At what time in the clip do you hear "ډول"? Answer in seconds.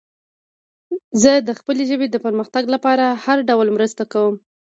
3.49-3.67